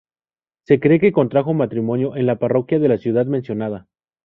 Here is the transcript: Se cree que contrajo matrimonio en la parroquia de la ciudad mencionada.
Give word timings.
Se 0.65 0.79
cree 0.79 0.99
que 0.99 1.11
contrajo 1.11 1.53
matrimonio 1.53 2.15
en 2.15 2.25
la 2.25 2.39
parroquia 2.39 2.79
de 2.79 2.87
la 2.87 2.97
ciudad 2.97 3.27
mencionada. 3.27 3.85